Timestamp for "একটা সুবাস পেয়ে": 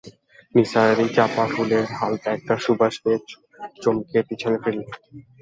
2.37-3.19